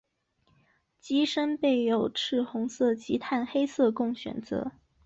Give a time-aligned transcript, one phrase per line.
[0.99, 4.71] 机身备有赤红色及碳黑色供选择。